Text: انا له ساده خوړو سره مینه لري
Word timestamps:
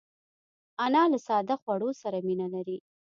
انا 0.85 1.01
له 1.11 1.17
ساده 1.27 1.55
خوړو 1.61 1.89
سره 2.01 2.17
مینه 2.27 2.47
لري 2.55 2.77